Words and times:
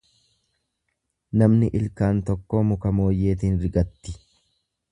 Namni 1.41 1.69
ilkaan 1.81 2.23
tokkoo 2.31 2.63
muka 2.71 2.93
mooyyeetiin 3.01 3.61
rigatti. 3.67 4.17